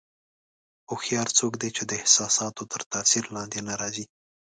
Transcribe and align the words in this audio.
هوښیار 0.89 1.27
څوک 1.37 1.53
دی 1.61 1.69
چې 1.77 1.83
د 1.85 1.91
احساساتو 2.01 2.63
تر 2.71 2.81
تاثیر 2.93 3.23
لاندې 3.35 3.59
نه 3.67 3.73
راځي. 3.81 4.05